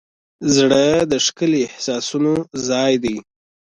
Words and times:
زړه 0.55 0.85
د 1.11 1.13
ښکلي 1.25 1.61
احساسونو 1.69 2.33
ځای 2.67 2.93
دی. 3.03 3.17